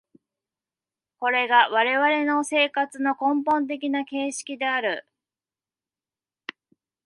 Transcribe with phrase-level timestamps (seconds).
[1.19, 5.05] これが我々の生活の根本的な形式である。